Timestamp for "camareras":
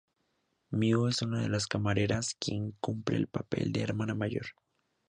1.67-2.35